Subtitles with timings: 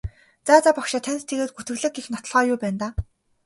[0.47, 2.91] За за багшаа танд тэгээд гүтгэлэг гэх нотолгоо юу байна даа?